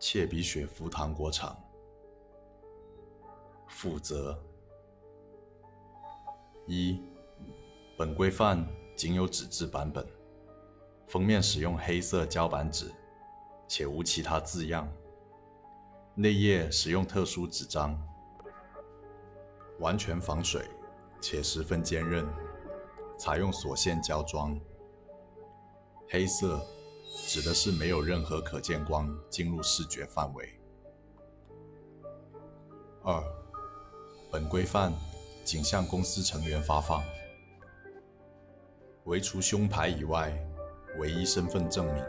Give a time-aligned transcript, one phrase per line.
[0.00, 1.54] 切比雪夫糖果厂
[3.68, 4.42] 负责：
[6.66, 6.98] 一、
[7.98, 8.66] 本规范
[8.96, 10.04] 仅有纸质版本，
[11.06, 12.90] 封面使用黑色胶板纸，
[13.68, 14.88] 且无其他字样；
[16.14, 17.94] 内页使用特殊纸张，
[19.80, 20.64] 完全防水
[21.20, 22.26] 且十分坚韧，
[23.18, 24.58] 采用锁线胶装。
[26.08, 26.58] 黑色。
[27.32, 30.52] 指的是没有任何可见光进入视觉范围。
[33.04, 33.22] 二，
[34.32, 34.92] 本规范
[35.44, 37.04] 仅向公司成员发放，
[39.04, 40.36] 唯除胸牌以外，
[40.98, 42.04] 唯一身份证明。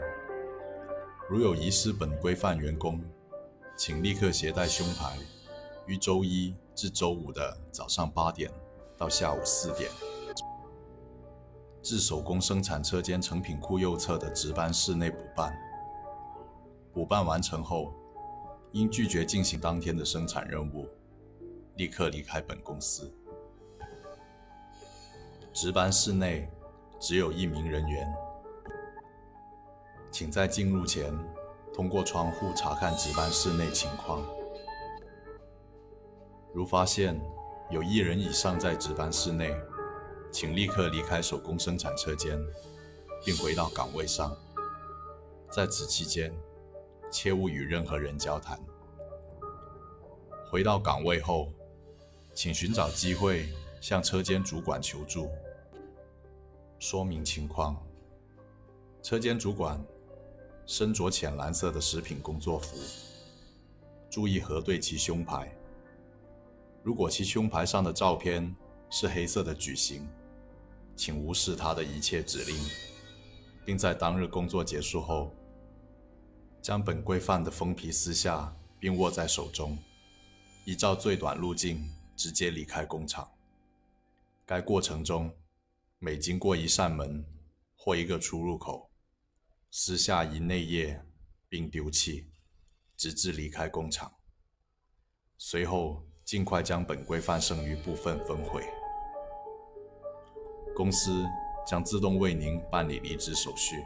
[1.30, 3.00] 如有遗失本规范员工，
[3.76, 5.16] 请立刻携带胸牌，
[5.86, 8.50] 于周一至周五的早上八点
[8.98, 9.88] 到下午四点。
[11.82, 15.52] 至手工生产车间成品库右侧的值班室内补办。
[16.92, 17.92] 补办完成后，
[18.70, 20.88] 应拒绝进行当天的生产任务，
[21.76, 23.12] 立刻离开本公司。
[25.52, 26.48] 值班室内
[27.00, 28.14] 只有一名人员，
[30.10, 31.12] 请在进入前
[31.74, 34.22] 通过窗户查看值班室内情况。
[36.54, 37.20] 如发现
[37.70, 39.54] 有一人以上在值班室内，
[40.32, 42.42] 请立刻离开手工生产车间，
[43.24, 44.34] 并回到岗位上。
[45.50, 46.34] 在此期间，
[47.10, 48.58] 切勿与任何人交谈。
[50.50, 51.52] 回到岗位后，
[52.32, 55.30] 请寻找机会向车间主管求助，
[56.78, 57.76] 说明情况。
[59.02, 59.84] 车间主管
[60.64, 62.78] 身着浅蓝色的食品工作服，
[64.08, 65.54] 注意核对其胸牌。
[66.82, 68.54] 如果其胸牌上的照片
[68.88, 70.08] 是黑色的矩形，
[70.94, 72.56] 请无视他的一切指令，
[73.64, 75.34] 并在当日工作结束后，
[76.60, 79.78] 将本规范的封皮撕下并握在手中，
[80.64, 83.28] 依照最短路径直接离开工厂。
[84.44, 85.34] 该过程中，
[85.98, 87.24] 每经过一扇门
[87.76, 88.90] 或一个出入口，
[89.70, 91.04] 撕下一内页
[91.48, 92.28] 并丢弃，
[92.96, 94.12] 直至离开工厂。
[95.38, 98.62] 随后，尽快将本规范剩余部分焚毁。
[100.74, 101.26] 公司
[101.66, 103.84] 将自动为您办理离职手续、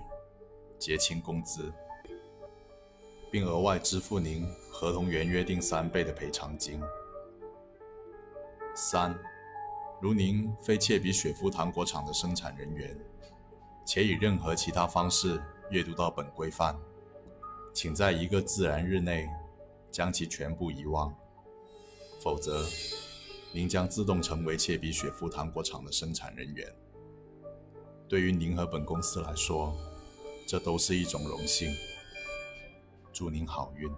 [0.78, 1.72] 结清工资，
[3.30, 6.80] 并额外支付您合同原约定三倍的赔偿金。
[8.74, 9.18] 三，
[10.00, 12.96] 如您非切比雪夫糖果厂的生产人员，
[13.84, 16.78] 且以任何其他方式阅读到本规范，
[17.74, 19.28] 请在一个自然日内
[19.90, 21.14] 将其全部遗忘，
[22.20, 22.64] 否则。
[23.56, 26.70] 您将自动成为切比雪夫糖果厂的生产人员。
[28.06, 29.74] 对于您和本公司来说，
[30.46, 31.74] 这都是一种荣幸。
[33.14, 33.90] 祝您好运。